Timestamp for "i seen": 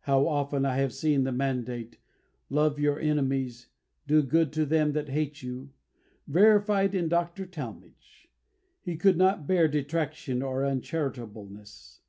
0.88-1.22